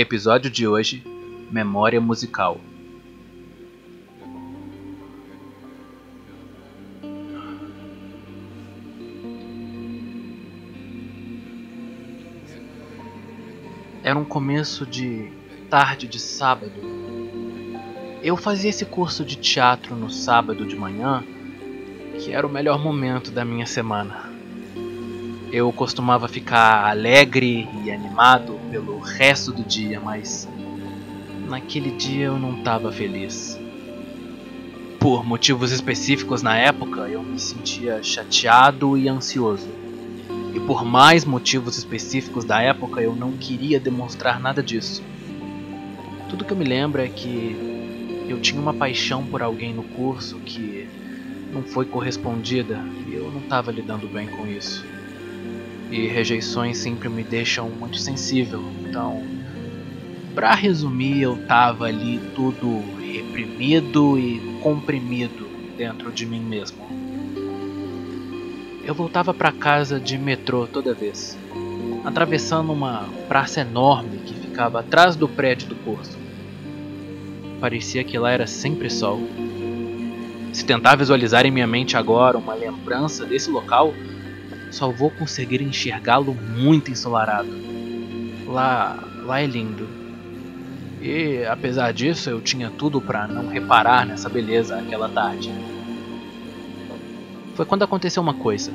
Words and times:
Episódio 0.00 0.50
de 0.50 0.66
hoje: 0.66 1.04
Memória 1.50 2.00
musical. 2.00 2.58
Era 14.02 14.18
um 14.18 14.24
começo 14.24 14.86
de 14.86 15.30
tarde 15.68 16.08
de 16.08 16.18
sábado. 16.18 16.72
Eu 18.22 18.38
fazia 18.38 18.70
esse 18.70 18.86
curso 18.86 19.22
de 19.22 19.36
teatro 19.36 19.94
no 19.94 20.08
sábado 20.08 20.64
de 20.64 20.76
manhã, 20.76 21.22
que 22.18 22.32
era 22.32 22.46
o 22.46 22.50
melhor 22.50 22.82
momento 22.82 23.30
da 23.30 23.44
minha 23.44 23.66
semana. 23.66 24.30
Eu 25.52 25.70
costumava 25.70 26.26
ficar 26.26 26.88
alegre 26.88 27.68
e 27.84 27.90
animado 27.90 28.59
pelo 28.70 28.98
resto 29.00 29.52
do 29.52 29.64
dia, 29.64 30.00
mas 30.00 30.48
naquele 31.48 31.90
dia 31.90 32.26
eu 32.26 32.38
não 32.38 32.58
estava 32.58 32.92
feliz. 32.92 33.58
Por 34.98 35.24
motivos 35.24 35.72
específicos 35.72 36.42
na 36.42 36.56
época, 36.56 37.08
eu 37.08 37.22
me 37.22 37.38
sentia 37.38 38.02
chateado 38.02 38.96
e 38.96 39.08
ansioso. 39.08 39.68
E 40.54 40.60
por 40.60 40.84
mais 40.84 41.24
motivos 41.24 41.76
específicos 41.76 42.44
da 42.44 42.60
época, 42.62 43.00
eu 43.00 43.14
não 43.14 43.32
queria 43.32 43.80
demonstrar 43.80 44.38
nada 44.38 44.62
disso. 44.62 45.02
Tudo 46.28 46.44
que 46.44 46.52
eu 46.52 46.56
me 46.56 46.64
lembro 46.64 47.00
é 47.00 47.08
que 47.08 47.56
eu 48.28 48.40
tinha 48.40 48.60
uma 48.60 48.74
paixão 48.74 49.24
por 49.26 49.42
alguém 49.42 49.74
no 49.74 49.82
curso 49.82 50.38
que 50.38 50.86
não 51.52 51.62
foi 51.64 51.84
correspondida 51.84 52.78
e 53.08 53.14
eu 53.14 53.30
não 53.32 53.40
estava 53.40 53.72
lidando 53.72 54.06
bem 54.06 54.28
com 54.28 54.46
isso 54.46 54.84
e 55.90 56.06
rejeições 56.06 56.78
sempre 56.78 57.08
me 57.08 57.22
deixam 57.22 57.68
muito 57.68 57.98
sensível. 57.98 58.62
Então, 58.88 59.22
para 60.34 60.54
resumir, 60.54 61.20
eu 61.20 61.36
tava 61.46 61.86
ali 61.86 62.20
tudo 62.34 62.82
reprimido 63.00 64.18
e 64.18 64.58
comprimido 64.62 65.48
dentro 65.76 66.12
de 66.12 66.24
mim 66.24 66.40
mesmo. 66.40 66.78
Eu 68.84 68.94
voltava 68.94 69.34
para 69.34 69.52
casa 69.52 70.00
de 70.00 70.16
metrô 70.16 70.66
toda 70.66 70.94
vez, 70.94 71.36
atravessando 72.04 72.72
uma 72.72 73.08
praça 73.28 73.60
enorme 73.60 74.18
que 74.18 74.34
ficava 74.34 74.80
atrás 74.80 75.16
do 75.16 75.28
prédio 75.28 75.68
do 75.68 75.74
curso. 75.76 76.18
Parecia 77.60 78.02
que 78.02 78.18
lá 78.18 78.30
era 78.30 78.46
sempre 78.46 78.88
sol. 78.88 79.20
Se 80.52 80.64
tentar 80.64 80.96
visualizar 80.96 81.44
em 81.44 81.50
minha 81.50 81.66
mente 81.66 81.96
agora 81.96 82.38
uma 82.38 82.54
lembrança 82.54 83.24
desse 83.24 83.50
local, 83.50 83.94
só 84.70 84.90
vou 84.90 85.10
conseguir 85.10 85.60
enxergá-lo 85.62 86.34
muito 86.34 86.90
ensolarado. 86.90 87.50
Lá, 88.46 88.98
lá 89.24 89.40
é 89.40 89.46
lindo. 89.46 89.88
E 91.00 91.44
apesar 91.44 91.92
disso, 91.92 92.28
eu 92.28 92.40
tinha 92.40 92.70
tudo 92.70 93.00
para 93.00 93.26
não 93.26 93.48
reparar 93.48 94.06
nessa 94.06 94.28
beleza 94.28 94.78
aquela 94.78 95.08
tarde. 95.08 95.50
Foi 97.54 97.64
quando 97.64 97.82
aconteceu 97.82 98.22
uma 98.22 98.34
coisa, 98.34 98.72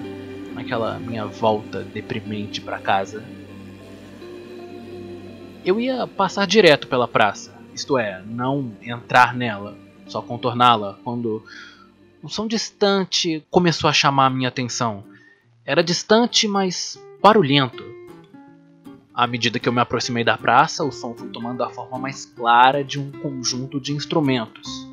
naquela 0.54 0.98
minha 1.00 1.26
volta 1.26 1.82
deprimente 1.82 2.62
para 2.62 2.80
casa. 2.80 3.24
Eu 5.64 5.80
ia 5.80 6.06
passar 6.06 6.46
direto 6.46 6.88
pela 6.88 7.08
praça, 7.08 7.54
isto 7.74 7.98
é, 7.98 8.22
não 8.26 8.72
entrar 8.82 9.34
nela, 9.34 9.76
só 10.08 10.22
contorná-la, 10.22 10.98
quando 11.04 11.44
um 12.24 12.30
som 12.30 12.48
distante 12.48 13.44
começou 13.50 13.90
a 13.90 13.94
chamar 13.94 14.28
a 14.28 14.30
minha 14.30 14.50
atenção. 14.50 15.04
Era 15.66 15.84
distante, 15.84 16.48
mas 16.48 17.04
barulhento. 17.20 17.84
À 19.12 19.26
medida 19.26 19.58
que 19.58 19.68
eu 19.68 19.74
me 19.74 19.82
aproximei 19.82 20.24
da 20.24 20.38
praça, 20.38 20.84
o 20.84 20.92
som 20.92 21.16
foi 21.16 21.28
tomando 21.30 21.64
a 21.64 21.72
forma 21.72 21.98
mais 21.98 22.24
clara 22.24 22.84
de 22.84 23.00
um 23.00 23.12
conjunto 23.12 23.82
de 23.82 23.92
instrumentos. 23.92 24.88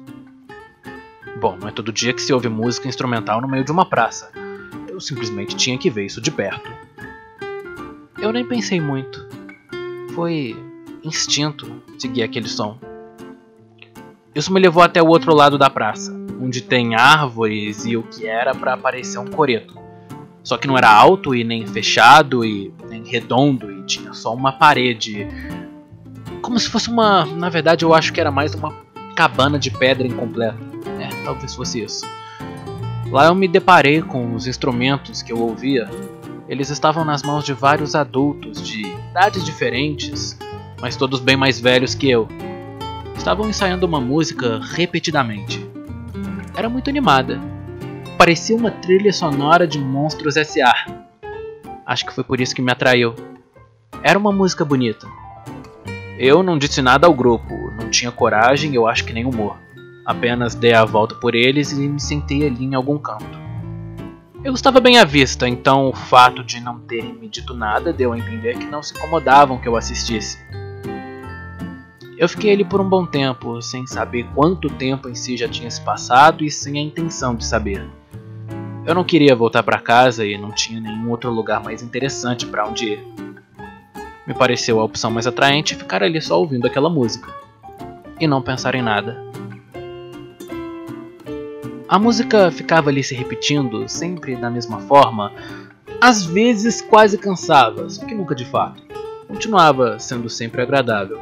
Bom, 1.39 1.59
não 1.59 1.69
é 1.69 1.73
todo 1.73 1.93
dia 1.93 2.15
que 2.15 2.23
se 2.23 2.33
ouve 2.33 2.49
música 2.49 2.89
instrumental 2.89 3.39
no 3.43 3.49
meio 3.49 3.67
de 3.67 3.71
uma 3.71 3.85
praça. 3.85 4.33
Eu 4.89 4.99
simplesmente 4.99 5.55
tinha 5.57 5.77
que 5.77 5.91
ver 5.91 6.07
isso 6.07 6.23
de 6.23 6.31
perto. 6.31 6.71
Eu 8.19 8.33
nem 8.33 8.47
pensei 8.47 8.81
muito. 8.81 9.29
Foi 10.15 10.57
instinto 11.05 11.83
seguir 11.99 12.23
aquele 12.23 12.49
som. 12.49 12.79
Isso 14.35 14.51
me 14.51 14.59
levou 14.59 14.83
até 14.83 15.03
o 15.03 15.09
outro 15.09 15.35
lado 15.35 15.59
da 15.59 15.69
praça, 15.69 16.15
onde 16.41 16.63
tem 16.63 16.95
árvores 16.95 17.85
e 17.85 17.95
o 17.95 18.03
que 18.05 18.27
era 18.27 18.55
para 18.55 18.75
parecer 18.75 19.19
um 19.19 19.27
coreto. 19.27 19.82
Só 20.45 20.57
que 20.57 20.67
não 20.67 20.77
era 20.77 20.91
alto 20.91 21.35
e 21.35 21.45
nem 21.45 21.67
fechado 21.67 22.45
e 22.45 22.73
nem 22.89 23.05
redondo 23.05 23.71
e 23.71 23.83
tinha 23.85 24.13
só 24.13 24.35
uma 24.35 24.53
parede. 24.53 25.27
Como 26.41 26.59
se 26.59 26.69
fosse 26.69 26.89
uma. 26.89 27.25
Na 27.25 27.49
verdade, 27.49 27.85
eu 27.85 27.95
acho 27.95 28.13
que 28.13 28.21
era 28.21 28.31
mais 28.31 28.55
uma 28.55 28.73
cabana 29.15 29.59
de 29.59 29.71
pedra 29.71 30.07
incompleta. 30.07 30.59
É, 30.99 31.09
talvez 31.25 31.55
fosse 31.55 31.83
isso. 31.83 32.05
Lá 33.11 33.27
eu 33.27 33.35
me 33.35 33.47
deparei 33.47 34.03
com 34.03 34.35
os 34.35 34.47
instrumentos 34.47 35.23
que 35.23 35.33
eu 35.33 35.39
ouvia. 35.39 35.89
Eles 36.49 36.71
estavam 36.71 37.05
nas 37.05 37.23
mãos 37.23 37.45
de 37.45 37.53
vários 37.53 37.95
adultos 37.95 38.61
de 38.61 38.87
idades 38.87 39.45
diferentes, 39.45 40.37
mas 40.81 40.97
todos 40.97 41.21
bem 41.21 41.37
mais 41.37 41.61
velhos 41.61 41.95
que 41.95 42.11
eu. 42.11 42.27
Estavam 43.17 43.49
ensaiando 43.49 43.87
uma 43.87 44.01
música 44.01 44.61
repetidamente. 44.75 45.65
Era 46.57 46.69
muito 46.69 46.91
animada 46.91 47.52
parecia 48.23 48.55
uma 48.55 48.71
trilha 48.71 49.13
sonora 49.13 49.67
de 49.67 49.81
Monstros 49.81 50.37
S.A. 50.37 50.87
Acho 51.85 52.07
que 52.07 52.13
foi 52.13 52.23
por 52.23 52.41
isso 52.41 52.55
que 52.55 52.63
me 52.63 52.71
atraiu. 52.71 53.17
Era 54.01 54.17
uma 54.17 54.31
música 54.31 54.65
bonita. 54.65 55.09
Eu 56.17 56.41
não 56.41 56.57
disse 56.57 56.81
nada 56.81 57.09
ao 57.09 57.13
grupo, 57.13 57.53
não 57.77 57.91
tinha 57.91 58.13
coragem, 58.13 58.77
eu 58.77 58.87
acho 58.87 59.05
que 59.05 59.13
nem 59.13 59.25
humor. 59.25 59.57
Apenas 60.07 60.55
dei 60.55 60.73
a 60.73 60.85
volta 60.85 61.17
por 61.17 61.35
eles 61.35 61.73
e 61.73 61.89
me 61.89 61.99
sentei 61.99 62.47
ali 62.47 62.65
em 62.65 62.77
algum 62.77 62.97
canto. 62.97 63.41
Eu 64.45 64.55
estava 64.55 64.79
bem 64.79 64.99
à 64.99 65.05
vista, 65.05 65.49
então 65.49 65.89
o 65.89 65.93
fato 65.93 66.45
de 66.45 66.61
não 66.61 66.79
terem 66.79 67.15
me 67.15 67.29
dito 67.29 67.53
nada 67.55 67.93
deu 67.93 68.13
a 68.13 68.19
entender 68.19 68.57
que 68.57 68.67
não 68.67 68.85
se 68.85 68.97
incomodavam 68.97 69.59
que 69.59 69.67
eu 69.67 69.75
assistisse. 69.75 70.39
Eu 72.17 72.29
fiquei 72.29 72.53
ali 72.53 72.65
por 72.65 72.81
um 72.81 72.89
bom 72.89 73.05
tempo, 73.05 73.61
sem 73.61 73.85
saber 73.85 74.29
quanto 74.33 74.71
tempo 74.71 75.09
em 75.09 75.15
si 75.17 75.37
já 75.37 75.49
tinha 75.49 75.69
se 75.69 75.81
passado 75.81 76.45
e 76.45 76.53
sem 76.53 76.79
a 76.79 76.83
intenção 76.83 77.35
de 77.35 77.45
saber. 77.45 77.85
Eu 78.85 78.97
não 78.97 79.05
queria 79.05 79.37
voltar 79.37 79.63
para 79.63 79.79
casa 79.79 80.27
e 80.27 80.37
não 80.37 80.51
tinha 80.51 80.81
nenhum 80.81 81.09
outro 81.09 81.31
lugar 81.31 81.63
mais 81.63 81.83
interessante 81.83 82.45
para 82.47 82.67
onde 82.67 82.95
ir. 82.95 83.07
Me 84.27 84.35
pareceu 84.35 84.81
a 84.81 84.85
opção 84.85 85.09
mais 85.09 85.25
atraente 85.25 85.77
ficar 85.77 86.03
ali 86.03 86.21
só 86.21 86.39
ouvindo 86.39 86.67
aquela 86.67 86.91
música 86.91 87.33
e 88.19 88.27
não 88.27 88.43
pensar 88.43 88.75
em 88.75 88.83
nada. 88.83 89.17
A 91.89 91.99
música 91.99 92.51
ficava 92.51 92.91
ali 92.91 93.05
se 93.05 93.15
repetindo, 93.15 93.89
sempre 93.89 94.35
da 94.35 94.51
mesma 94.51 94.81
forma, 94.81 95.33
às 96.01 96.25
vezes 96.25 96.81
quase 96.81 97.19
cansava, 97.19 97.89
só 97.89 98.05
que 98.05 98.15
nunca 98.15 98.35
de 98.35 98.45
fato. 98.45 98.83
Continuava 99.29 99.99
sendo 100.01 100.29
sempre 100.29 100.61
agradável. 100.61 101.21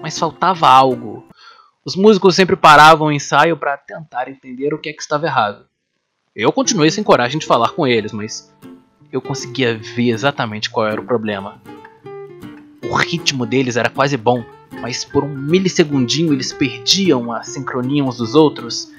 Mas 0.00 0.18
faltava 0.18 0.68
algo. 0.68 1.26
Os 1.84 1.96
músicos 1.96 2.34
sempre 2.34 2.56
paravam 2.56 3.08
o 3.08 3.12
ensaio 3.12 3.56
para 3.58 3.76
tentar 3.76 4.28
entender 4.28 4.72
o 4.72 4.78
que 4.78 4.88
é 4.88 4.92
que 4.94 5.02
estava 5.02 5.26
errado. 5.26 5.66
Eu 6.36 6.52
continuei 6.52 6.90
sem 6.90 7.02
coragem 7.02 7.38
de 7.38 7.46
falar 7.46 7.70
com 7.70 7.86
eles, 7.86 8.12
mas 8.12 8.54
eu 9.10 9.22
conseguia 9.22 9.78
ver 9.78 10.10
exatamente 10.10 10.68
qual 10.68 10.86
era 10.86 11.00
o 11.00 11.04
problema. 11.04 11.62
O 12.84 12.94
ritmo 12.94 13.46
deles 13.46 13.78
era 13.78 13.88
quase 13.88 14.18
bom, 14.18 14.44
mas 14.82 15.02
por 15.02 15.24
um 15.24 15.34
milissegundinho 15.34 16.34
eles 16.34 16.52
perdiam 16.52 17.32
a 17.32 17.42
sincronia 17.42 18.04
uns 18.04 18.18
dos 18.18 18.34
outros 18.34 18.92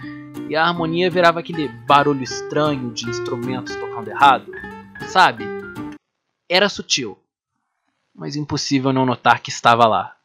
e 0.50 0.56
a 0.56 0.66
harmonia 0.66 1.12
virava 1.12 1.40
aquele 1.40 1.68
barulho 1.68 2.24
estranho 2.24 2.90
de 2.92 3.08
instrumentos 3.08 3.76
tocando 3.76 4.08
errado, 4.08 4.52
sabe? 5.08 5.46
Era 6.50 6.68
sutil, 6.68 7.20
mas 8.16 8.36
impossível 8.36 8.92
não 8.92 9.06
notar 9.06 9.42
que 9.42 9.52
estava 9.52 9.86
lá. 9.86 10.17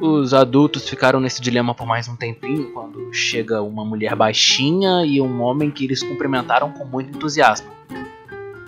Os 0.00 0.34
adultos 0.34 0.88
ficaram 0.88 1.20
nesse 1.20 1.40
dilema 1.40 1.74
por 1.74 1.86
mais 1.86 2.08
um 2.08 2.16
tempinho 2.16 2.72
quando 2.72 3.12
chega 3.12 3.62
uma 3.62 3.84
mulher 3.84 4.14
baixinha 4.14 5.04
e 5.04 5.20
um 5.20 5.40
homem 5.40 5.70
que 5.70 5.84
eles 5.84 6.02
cumprimentaram 6.02 6.72
com 6.72 6.84
muito 6.84 7.16
entusiasmo. 7.16 7.70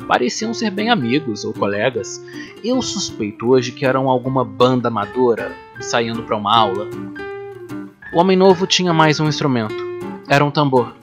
Pareciam 0.06 0.54
ser 0.54 0.70
bem 0.70 0.88
amigos 0.88 1.44
ou 1.44 1.52
colegas. 1.52 2.24
Eu 2.62 2.80
suspeito 2.80 3.48
hoje 3.48 3.72
que 3.72 3.84
eram 3.84 4.08
alguma 4.08 4.44
banda 4.44 4.88
amadora 4.88 5.52
saindo 5.80 6.22
para 6.22 6.36
uma 6.36 6.56
aula. 6.56 6.88
O 8.12 8.20
homem 8.20 8.36
novo 8.36 8.66
tinha 8.66 8.94
mais 8.94 9.18
um 9.18 9.28
instrumento. 9.28 9.74
Era 10.28 10.44
um 10.44 10.50
tambor. 10.50 10.94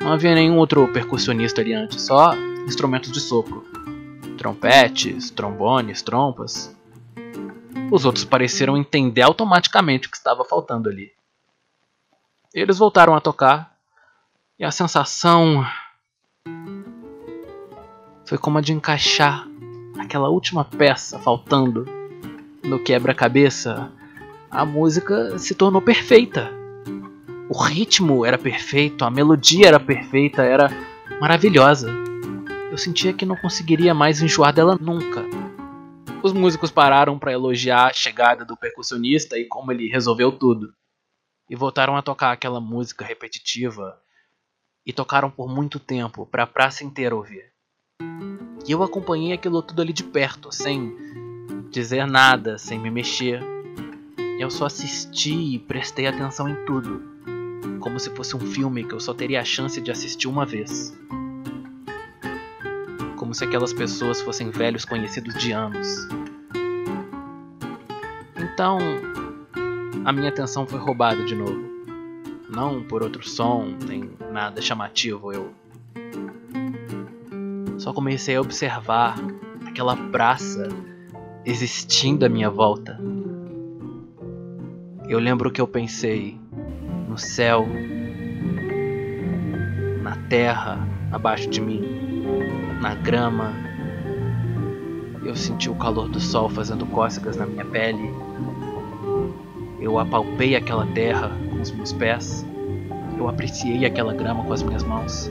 Não 0.00 0.12
havia 0.12 0.34
nenhum 0.34 0.58
outro 0.58 0.86
percussionista 0.88 1.60
ali 1.60 1.72
antes, 1.72 2.02
só 2.02 2.34
instrumentos 2.66 3.10
de 3.10 3.20
sopro. 3.20 3.64
Trompetes, 4.36 5.30
trombones, 5.30 6.02
trompas. 6.02 6.76
Os 7.92 8.06
outros 8.06 8.24
pareceram 8.24 8.74
entender 8.74 9.20
automaticamente 9.20 10.08
o 10.08 10.10
que 10.10 10.16
estava 10.16 10.46
faltando 10.46 10.88
ali. 10.88 11.12
Eles 12.54 12.78
voltaram 12.78 13.14
a 13.14 13.20
tocar 13.20 13.76
e 14.58 14.64
a 14.64 14.70
sensação 14.70 15.62
foi 18.24 18.38
como 18.38 18.56
a 18.56 18.62
de 18.62 18.72
encaixar 18.72 19.46
aquela 19.98 20.30
última 20.30 20.64
peça 20.64 21.18
faltando 21.18 21.84
no 22.64 22.78
quebra-cabeça, 22.78 23.92
a 24.50 24.64
música 24.64 25.38
se 25.38 25.54
tornou 25.54 25.82
perfeita. 25.82 26.50
O 27.50 27.62
ritmo 27.62 28.24
era 28.24 28.38
perfeito, 28.38 29.04
a 29.04 29.10
melodia 29.10 29.68
era 29.68 29.78
perfeita, 29.78 30.42
era 30.42 30.70
maravilhosa. 31.20 31.92
Eu 32.70 32.78
sentia 32.78 33.12
que 33.12 33.26
não 33.26 33.36
conseguiria 33.36 33.92
mais 33.92 34.22
enjoar 34.22 34.50
dela 34.54 34.78
nunca. 34.80 35.22
Os 36.22 36.32
músicos 36.32 36.70
pararam 36.70 37.18
para 37.18 37.32
elogiar 37.32 37.86
a 37.86 37.92
chegada 37.92 38.44
do 38.44 38.56
percussionista 38.56 39.36
e 39.36 39.44
como 39.44 39.72
ele 39.72 39.88
resolveu 39.88 40.30
tudo. 40.30 40.72
E 41.50 41.56
voltaram 41.56 41.96
a 41.96 42.02
tocar 42.02 42.30
aquela 42.30 42.60
música 42.60 43.04
repetitiva. 43.04 44.00
E 44.86 44.92
tocaram 44.92 45.28
por 45.28 45.48
muito 45.48 45.80
tempo, 45.80 46.24
para 46.24 46.44
a 46.44 46.46
praça 46.46 46.84
inteira 46.84 47.16
ouvir. 47.16 47.50
E 48.64 48.70
eu 48.70 48.84
acompanhei 48.84 49.32
aquilo 49.32 49.62
tudo 49.62 49.82
ali 49.82 49.92
de 49.92 50.04
perto, 50.04 50.52
sem 50.52 50.96
dizer 51.72 52.06
nada, 52.06 52.56
sem 52.56 52.78
me 52.78 52.90
mexer. 52.90 53.42
Eu 54.38 54.48
só 54.48 54.66
assisti 54.66 55.54
e 55.54 55.58
prestei 55.58 56.06
atenção 56.06 56.48
em 56.48 56.64
tudo, 56.64 57.02
como 57.80 57.98
se 57.98 58.14
fosse 58.14 58.36
um 58.36 58.40
filme 58.40 58.84
que 58.84 58.94
eu 58.94 59.00
só 59.00 59.12
teria 59.12 59.40
a 59.40 59.44
chance 59.44 59.80
de 59.80 59.90
assistir 59.90 60.28
uma 60.28 60.46
vez 60.46 60.96
como 63.32 63.38
se 63.38 63.44
aquelas 63.44 63.72
pessoas 63.72 64.20
fossem 64.20 64.50
velhos 64.50 64.84
conhecidos 64.84 65.32
de 65.36 65.52
anos. 65.52 66.06
Então, 68.36 68.78
a 70.04 70.12
minha 70.12 70.28
atenção 70.28 70.66
foi 70.66 70.78
roubada 70.78 71.24
de 71.24 71.34
novo. 71.34 71.64
Não 72.50 72.82
por 72.82 73.02
outro 73.02 73.26
som, 73.26 73.74
nem 73.88 74.10
nada 74.30 74.60
chamativo, 74.60 75.32
eu 75.32 75.50
só 77.78 77.94
comecei 77.94 78.36
a 78.36 78.40
observar 78.42 79.16
aquela 79.64 79.96
praça 79.96 80.68
existindo 81.46 82.26
à 82.26 82.28
minha 82.28 82.50
volta. 82.50 83.00
Eu 85.08 85.18
lembro 85.18 85.50
que 85.50 85.60
eu 85.62 85.66
pensei 85.66 86.38
no 87.08 87.16
céu, 87.16 87.66
na 90.02 90.16
terra 90.28 90.86
abaixo 91.10 91.48
de 91.48 91.62
mim, 91.62 91.91
na 92.82 92.96
grama. 92.96 93.52
Eu 95.24 95.36
senti 95.36 95.70
o 95.70 95.74
calor 95.76 96.08
do 96.08 96.18
sol 96.18 96.48
fazendo 96.48 96.84
cócegas 96.84 97.36
na 97.36 97.46
minha 97.46 97.64
pele. 97.64 98.12
Eu 99.80 100.00
apalpei 100.00 100.56
aquela 100.56 100.84
terra 100.86 101.30
com 101.48 101.60
os 101.60 101.70
meus 101.70 101.92
pés. 101.92 102.44
Eu 103.16 103.28
apreciei 103.28 103.86
aquela 103.86 104.12
grama 104.12 104.42
com 104.42 104.52
as 104.52 104.64
minhas 104.64 104.82
mãos. 104.82 105.30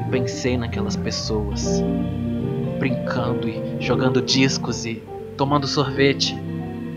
E 0.00 0.10
pensei 0.10 0.58
naquelas 0.58 0.96
pessoas 0.96 1.80
brincando 2.80 3.48
e 3.48 3.80
jogando 3.80 4.20
discos 4.20 4.84
e 4.84 5.00
tomando 5.36 5.68
sorvete, 5.68 6.36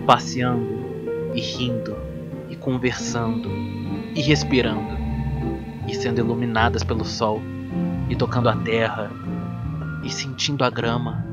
passeando 0.07 0.83
e 1.35 1.39
rindo 1.39 1.95
e 2.49 2.55
conversando 2.55 3.51
e 4.15 4.21
respirando 4.21 4.97
e 5.87 5.93
sendo 5.93 6.21
iluminadas 6.21 6.83
pelo 6.83 7.05
sol 7.05 7.39
e 8.09 8.15
tocando 8.15 8.49
a 8.49 8.55
terra 8.55 9.11
e 10.03 10.09
sentindo 10.09 10.63
a 10.63 10.69
grama 10.69 11.25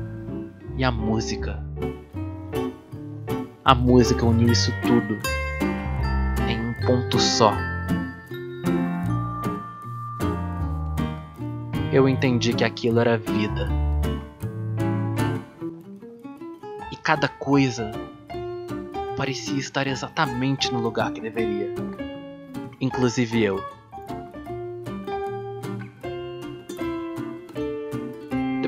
e 0.75 0.83
a 0.83 0.91
música. 0.91 1.63
A 3.63 3.75
música 3.75 4.25
uniu 4.25 4.51
isso 4.51 4.71
tudo 4.81 5.19
em 6.49 6.59
um 6.59 6.73
ponto 6.85 7.19
só. 7.19 7.53
Eu 11.91 12.09
entendi 12.09 12.53
que 12.53 12.63
aquilo 12.63 12.99
era 12.99 13.17
vida. 13.17 13.69
E 16.91 16.95
cada 16.97 17.27
coisa 17.27 17.91
parecia 19.15 19.59
estar 19.59 19.85
exatamente 19.85 20.73
no 20.73 20.81
lugar 20.81 21.11
que 21.11 21.21
deveria, 21.21 21.73
inclusive 22.81 23.43
eu. 23.43 23.63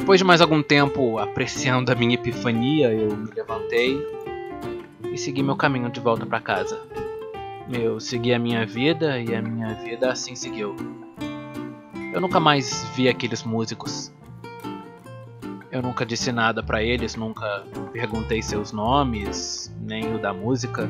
Depois 0.05 0.19
de 0.19 0.23
mais 0.23 0.39
algum 0.39 0.61
tempo 0.61 1.17
apreciando 1.17 1.91
a 1.91 1.95
minha 1.95 2.13
epifania, 2.13 2.93
eu 2.93 3.17
me 3.17 3.31
levantei 3.33 3.99
e 5.11 5.17
segui 5.17 5.41
meu 5.41 5.55
caminho 5.55 5.89
de 5.89 5.99
volta 5.99 6.27
para 6.27 6.39
casa. 6.39 6.79
Eu 7.73 7.99
segui 7.99 8.31
a 8.31 8.37
minha 8.37 8.67
vida 8.67 9.19
e 9.19 9.33
a 9.33 9.41
minha 9.41 9.73
vida 9.73 10.11
assim 10.11 10.35
seguiu. 10.35 10.75
Eu 12.13 12.21
nunca 12.21 12.39
mais 12.39 12.87
vi 12.95 13.09
aqueles 13.09 13.43
músicos. 13.43 14.13
Eu 15.71 15.81
nunca 15.81 16.05
disse 16.05 16.31
nada 16.31 16.61
para 16.61 16.83
eles, 16.83 17.15
nunca 17.15 17.63
perguntei 17.91 18.43
seus 18.43 18.71
nomes, 18.71 19.75
nem 19.81 20.13
o 20.13 20.19
da 20.19 20.31
música, 20.31 20.87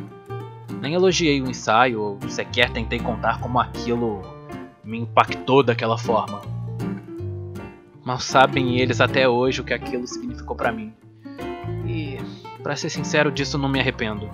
nem 0.82 0.94
elogiei 0.94 1.42
o 1.42 1.50
ensaio, 1.50 2.02
ou 2.02 2.20
sequer 2.28 2.70
tentei 2.70 3.00
contar 3.00 3.40
como 3.40 3.62
aquilo 3.62 4.22
me 4.84 5.00
impactou 5.00 5.64
daquela 5.64 5.98
forma. 5.98 6.55
Mal 8.06 8.19
sabem 8.19 8.80
eles 8.80 9.02
até 9.02 9.28
hoje 9.28 9.62
o 9.62 9.63
que 9.63 9.74
aquilo 9.74 10.06
significou 10.06 10.56
para 10.56 10.72
mim. 10.72 10.94
E, 11.88 12.19
para 12.62 12.75
ser 12.75 12.92
sincero, 12.92 13.31
disso 13.31 13.57
não 13.57 13.68
me 13.68 13.80
arrependo. 13.80 14.30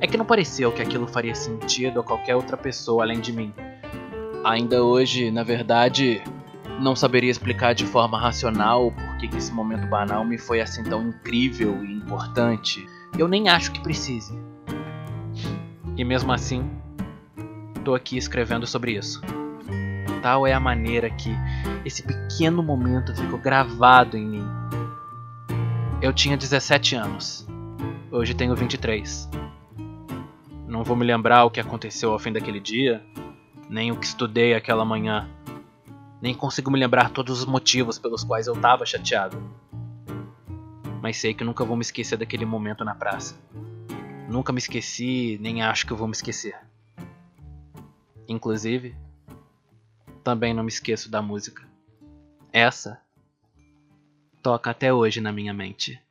É 0.00 0.06
que 0.06 0.16
não 0.16 0.24
pareceu 0.24 0.70
que 0.70 0.80
aquilo 0.80 1.08
faria 1.08 1.34
sentido 1.34 1.98
a 1.98 2.04
qualquer 2.04 2.36
outra 2.36 2.56
pessoa 2.56 3.02
além 3.02 3.20
de 3.20 3.32
mim. 3.32 3.52
Ainda 4.44 4.84
hoje, 4.84 5.32
na 5.32 5.42
verdade, 5.42 6.22
não 6.80 6.94
saberia 6.94 7.28
explicar 7.28 7.74
de 7.74 7.84
forma 7.84 8.20
racional 8.20 8.92
por 8.92 9.16
que 9.16 9.36
esse 9.36 9.52
momento 9.52 9.88
banal 9.88 10.24
me 10.24 10.38
foi 10.38 10.60
assim 10.60 10.84
tão 10.84 11.08
incrível 11.08 11.82
e 11.82 11.92
importante. 11.92 12.86
Eu 13.18 13.26
nem 13.26 13.48
acho 13.48 13.72
que 13.72 13.80
precise. 13.80 14.38
E 15.96 16.04
mesmo 16.04 16.32
assim, 16.32 16.70
tô 17.84 17.96
aqui 17.96 18.16
escrevendo 18.16 18.64
sobre 18.64 18.92
isso. 18.92 19.20
É 20.26 20.52
a 20.52 20.58
maneira 20.58 21.08
que 21.08 21.30
esse 21.84 22.02
pequeno 22.02 22.60
momento 22.60 23.14
ficou 23.14 23.38
gravado 23.38 24.16
em 24.16 24.26
mim. 24.26 24.44
Eu 26.02 26.12
tinha 26.12 26.36
17 26.36 26.96
anos. 26.96 27.46
Hoje 28.10 28.34
tenho 28.34 28.56
23. 28.56 29.30
Não 30.66 30.82
vou 30.82 30.96
me 30.96 31.06
lembrar 31.06 31.44
o 31.44 31.50
que 31.50 31.60
aconteceu 31.60 32.10
ao 32.10 32.18
fim 32.18 32.32
daquele 32.32 32.58
dia, 32.58 33.06
nem 33.70 33.92
o 33.92 33.96
que 33.96 34.04
estudei 34.04 34.52
aquela 34.52 34.84
manhã. 34.84 35.28
Nem 36.20 36.34
consigo 36.34 36.72
me 36.72 36.78
lembrar 36.78 37.10
todos 37.10 37.38
os 37.38 37.46
motivos 37.46 37.96
pelos 37.96 38.24
quais 38.24 38.48
eu 38.48 38.54
estava 38.54 38.84
chateado. 38.84 39.40
Mas 41.00 41.18
sei 41.18 41.34
que 41.34 41.44
nunca 41.44 41.64
vou 41.64 41.76
me 41.76 41.82
esquecer 41.82 42.18
daquele 42.18 42.44
momento 42.44 42.84
na 42.84 42.96
praça. 42.96 43.38
Nunca 44.28 44.52
me 44.52 44.58
esqueci, 44.58 45.38
nem 45.40 45.62
acho 45.62 45.86
que 45.86 45.94
vou 45.94 46.08
me 46.08 46.14
esquecer. 46.14 46.56
Inclusive, 48.28 49.05
também 50.26 50.52
não 50.52 50.64
me 50.64 50.68
esqueço 50.68 51.08
da 51.08 51.22
música. 51.22 51.62
Essa 52.52 53.00
toca 54.42 54.72
até 54.72 54.92
hoje 54.92 55.20
na 55.20 55.30
minha 55.30 55.54
mente. 55.54 56.02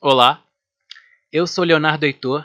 Olá, 0.00 0.42
eu 1.32 1.46
sou 1.46 1.62
Leonardo 1.62 2.06
Heitor, 2.06 2.44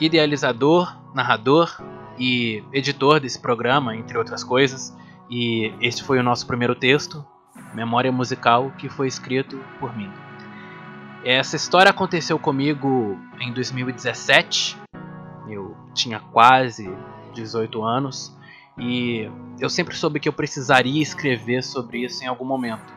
idealizador, 0.00 0.96
narrador 1.14 1.78
e 2.18 2.64
editor 2.72 3.20
desse 3.20 3.38
programa, 3.38 3.94
entre 3.94 4.16
outras 4.16 4.42
coisas, 4.42 4.96
e 5.28 5.70
este 5.82 6.02
foi 6.02 6.18
o 6.18 6.22
nosso 6.22 6.46
primeiro 6.46 6.74
texto, 6.74 7.22
Memória 7.74 8.10
Musical, 8.10 8.70
que 8.78 8.88
foi 8.88 9.06
escrito 9.06 9.62
por 9.78 9.94
mim. 9.94 10.10
Essa 11.28 11.56
história 11.56 11.90
aconteceu 11.90 12.38
comigo 12.38 13.18
em 13.40 13.52
2017, 13.52 14.76
eu 15.48 15.76
tinha 15.92 16.20
quase 16.20 16.88
18 17.34 17.82
anos 17.82 18.32
e 18.78 19.28
eu 19.58 19.68
sempre 19.68 19.96
soube 19.96 20.20
que 20.20 20.28
eu 20.28 20.32
precisaria 20.32 21.02
escrever 21.02 21.64
sobre 21.64 22.04
isso 22.04 22.22
em 22.22 22.28
algum 22.28 22.44
momento. 22.44 22.94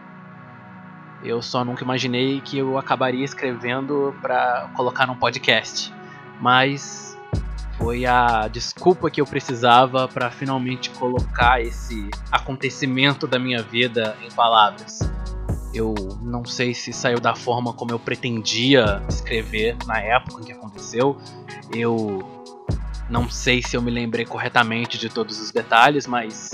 Eu 1.23 1.41
só 1.41 1.65
nunca 1.65 1.83
imaginei 1.83 2.39
que 2.39 2.59
eu 2.59 2.77
acabaria 2.77 3.25
escrevendo 3.25 4.13
para 4.21 4.69
colocar 4.75 5.07
num 5.07 5.15
podcast, 5.15 5.91
mas 6.39 7.17
foi 7.79 8.05
a 8.05 8.47
desculpa 8.47 9.09
que 9.09 9.19
eu 9.19 9.25
precisava 9.25 10.07
para 10.07 10.29
finalmente 10.29 10.91
colocar 10.91 11.63
esse 11.63 12.07
acontecimento 12.31 13.25
da 13.25 13.39
minha 13.39 13.63
vida 13.63 14.15
em 14.23 14.31
palavras. 14.31 14.99
Eu 15.73 15.93
não 16.21 16.43
sei 16.45 16.73
se 16.73 16.91
saiu 16.91 17.19
da 17.19 17.35
forma 17.35 17.73
como 17.73 17.91
eu 17.91 17.99
pretendia 17.99 19.03
escrever 19.07 19.77
na 19.85 19.99
época 19.99 20.41
em 20.41 20.45
que 20.45 20.51
aconteceu. 20.51 21.17
Eu 21.73 22.27
não 23.09 23.29
sei 23.29 23.61
se 23.61 23.75
eu 23.75 23.81
me 23.81 23.91
lembrei 23.91 24.25
corretamente 24.25 24.97
de 24.97 25.09
todos 25.09 25.39
os 25.39 25.51
detalhes, 25.51 26.07
mas 26.07 26.51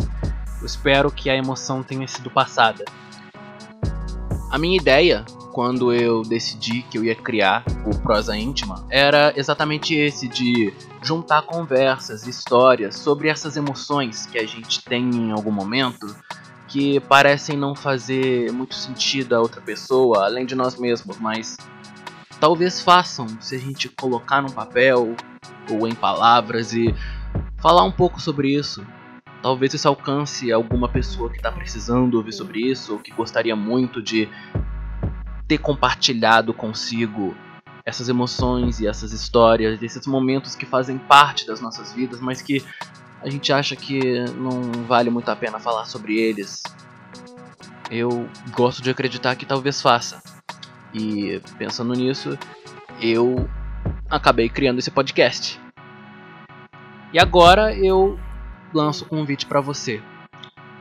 eu 0.60 0.66
espero 0.66 1.12
que 1.12 1.30
a 1.30 1.36
emoção 1.36 1.84
tenha 1.84 2.08
sido 2.08 2.30
passada. 2.30 2.84
A 4.52 4.58
minha 4.58 4.78
ideia, 4.78 5.26
quando 5.52 5.94
eu 5.94 6.22
decidi 6.22 6.82
que 6.84 6.98
eu 6.98 7.04
ia 7.04 7.16
criar 7.16 7.64
o 7.86 7.98
Prosa 8.00 8.38
Íntima, 8.38 8.86
era 8.90 9.34
exatamente 9.36 9.94
esse 9.94 10.28
de 10.28 10.74
juntar 11.02 11.44
conversas, 11.44 12.26
histórias 12.26 12.96
sobre 12.96 13.28
essas 13.28 13.58
emoções 13.58 14.26
que 14.26 14.38
a 14.38 14.46
gente 14.46 14.82
tem 14.84 15.10
em 15.10 15.32
algum 15.32 15.52
momento 15.52 16.08
que 16.68 17.00
parecem 17.02 17.58
não 17.58 17.76
fazer 17.76 18.52
muito 18.52 18.76
sentido 18.76 19.36
a 19.36 19.40
outra 19.40 19.62
pessoa, 19.62 20.26
além 20.26 20.46
de 20.46 20.56
nós 20.56 20.80
mesmos, 20.80 21.18
mas 21.18 21.58
talvez 22.40 22.82
façam 22.82 23.28
se 23.40 23.56
a 23.56 23.60
gente 23.60 23.90
colocar 23.90 24.42
num 24.42 24.50
papel 24.50 25.16
ou 25.70 25.88
em 25.88 25.96
palavras 25.96 26.74
e 26.74 26.94
falar 27.58 27.84
um 27.84 27.92
pouco 27.92 28.20
sobre 28.20 28.56
isso. 28.56 28.86
Talvez 29.42 29.74
isso 29.76 29.88
alcance 29.88 30.52
alguma 30.52 30.90
pessoa 30.90 31.30
que 31.30 31.38
está 31.38 31.52
precisando 31.52 32.16
ouvir 32.16 32.34
sobre 32.34 32.60
isso 32.60 32.94
ou 32.94 33.00
que 33.00 33.12
gostaria 33.12 33.56
muito 33.56 34.02
de 34.02 34.28
ter 35.48 35.60
compartilhado 35.60 36.54
consigo 36.54 37.36
essas 37.86 38.10
emoções 38.10 38.80
e 38.80 38.88
essas 38.88 39.14
histórias, 39.14 39.82
esses 39.84 40.08
momentos 40.08 40.56
que 40.56 40.66
fazem 40.66 40.98
parte 40.98 41.46
das 41.46 41.62
nossas 41.62 41.94
vidas, 41.94 42.20
mas 42.20 42.42
que 42.42 42.66
a 43.22 43.30
gente 43.30 43.52
acha 43.52 43.76
que 43.76 44.26
não 44.32 44.86
vale 44.86 45.10
muito 45.10 45.30
a 45.30 45.36
pena 45.36 45.60
falar 45.60 45.86
sobre 45.86 46.18
eles. 46.18 46.62
Eu 47.90 48.30
gosto 48.52 48.82
de 48.82 48.90
acreditar 48.90 49.36
que 49.36 49.46
talvez 49.46 49.82
faça. 49.82 50.22
E 50.94 51.42
pensando 51.58 51.94
nisso, 51.94 52.38
eu 53.02 53.50
acabei 54.10 54.50
criando 54.50 54.80
esse 54.80 54.92
podcast. 54.92 55.60
E 57.12 57.20
agora 57.20 57.74
eu 57.76 58.20
lanço 58.74 59.06
o 59.06 59.08
convite 59.08 59.46
para 59.46 59.62
você. 59.62 60.02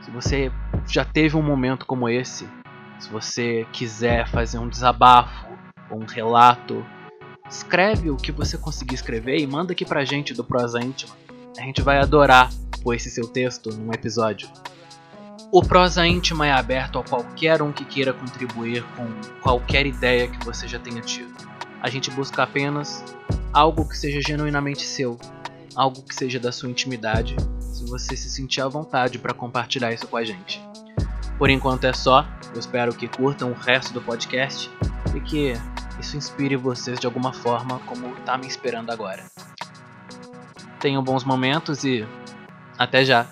Se 0.01 0.11
você 0.11 0.51
já 0.87 1.03
teve 1.03 1.35
um 1.35 1.41
momento 1.41 1.85
como 1.85 2.09
esse, 2.09 2.47
se 2.99 3.09
você 3.09 3.65
quiser 3.71 4.27
fazer 4.27 4.57
um 4.57 4.67
desabafo 4.67 5.47
ou 5.89 6.01
um 6.01 6.05
relato 6.05 6.85
escreve 7.49 8.09
o 8.09 8.17
que 8.17 8.31
você 8.31 8.57
conseguir 8.57 8.95
escrever 8.95 9.39
e 9.39 9.47
manda 9.47 9.73
aqui 9.73 9.85
pra 9.85 10.03
gente 10.03 10.33
do 10.33 10.43
Prosa 10.43 10.79
Íntima. 10.79 11.13
A 11.57 11.61
gente 11.61 11.81
vai 11.81 11.99
adorar 11.99 12.49
pôr 12.83 12.95
esse 12.95 13.09
seu 13.09 13.27
texto 13.27 13.69
num 13.69 13.91
episódio. 13.93 14.49
O 15.51 15.61
Prosa 15.61 16.05
Íntima 16.05 16.45
é 16.45 16.51
aberto 16.51 16.99
a 16.99 17.03
qualquer 17.03 17.61
um 17.61 17.71
que 17.71 17.85
queira 17.85 18.11
contribuir 18.11 18.83
com 18.95 19.07
qualquer 19.41 19.85
ideia 19.85 20.27
que 20.27 20.43
você 20.43 20.67
já 20.67 20.77
tenha 20.77 21.01
tido. 21.01 21.33
A 21.81 21.89
gente 21.89 22.11
busca 22.11 22.43
apenas 22.43 23.03
algo 23.53 23.87
que 23.87 23.97
seja 23.97 24.19
genuinamente 24.21 24.83
seu, 24.83 25.17
algo 25.75 26.01
que 26.03 26.13
seja 26.13 26.39
da 26.39 26.51
sua 26.51 26.69
intimidade, 26.69 27.37
se 27.59 27.85
você 27.85 28.17
se 28.17 28.29
sentir 28.29 28.61
à 28.61 28.67
vontade 28.67 29.17
para 29.17 29.33
compartilhar 29.33 29.93
isso 29.93 30.07
com 30.07 30.17
a 30.17 30.25
gente. 30.25 30.61
Por 31.37 31.49
enquanto 31.49 31.85
é 31.85 31.93
só, 31.93 32.27
eu 32.53 32.59
espero 32.59 32.93
que 32.93 33.07
curtam 33.07 33.51
o 33.51 33.53
resto 33.53 33.93
do 33.93 34.01
podcast 34.01 34.69
e 35.15 35.21
que 35.21 35.53
isso 35.99 36.17
inspire 36.17 36.57
vocês 36.57 36.99
de 36.99 37.05
alguma 37.05 37.31
forma, 37.31 37.79
como 37.85 38.13
tá 38.25 38.37
me 38.37 38.47
esperando 38.47 38.91
agora. 38.91 39.25
Tenham 40.79 41.03
bons 41.03 41.23
momentos 41.23 41.83
e 41.83 42.05
até 42.77 43.03
já! 43.03 43.25